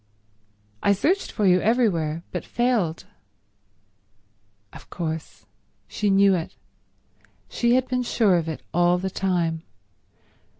[0.81, 3.05] "I searched for you everywhere, but failed—"
[4.73, 5.45] Of course.
[5.87, 6.55] She knew it.
[7.49, 9.61] She had been sure of it all the time.